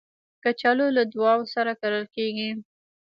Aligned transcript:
کچالو 0.43 0.85
له 0.95 1.03
دعاوو 1.13 1.51
سره 1.55 1.71
کرل 1.81 2.05
کېږي 2.15 2.49